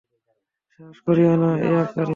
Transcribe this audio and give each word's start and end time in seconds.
সাহস 0.73 0.97
হারিয়ো 1.05 1.33
না, 1.41 1.49
ইয়াকারি। 1.67 2.09